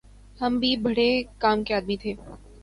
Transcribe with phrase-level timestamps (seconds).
[0.39, 1.07] ہم بھی بھڑے
[1.39, 2.13] کام کے آدمی تھے